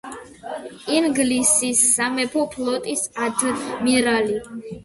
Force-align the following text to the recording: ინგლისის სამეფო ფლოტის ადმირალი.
ინგლისის 0.99 1.83
სამეფო 1.91 2.47
ფლოტის 2.55 3.07
ადმირალი. 3.27 4.43